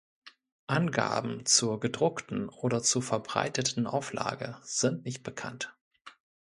Angaben 0.65 1.45
zur 1.45 1.79
gedruckten 1.79 2.49
oder 2.49 2.81
zur 2.81 3.03
verbreiteten 3.03 3.85
Auflage 3.85 4.57
sind 4.63 5.05
nicht 5.05 5.21
bekannt. 5.21 5.75